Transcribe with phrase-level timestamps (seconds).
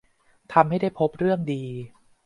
[0.53, 1.63] ทำให้ได้พบเรื่องดี